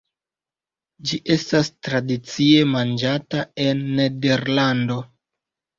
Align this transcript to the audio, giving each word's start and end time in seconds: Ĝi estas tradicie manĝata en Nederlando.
Ĝi 1.11 1.19
estas 1.35 1.69
tradicie 1.89 2.67
manĝata 2.73 3.47
en 3.69 3.87
Nederlando. 4.03 5.01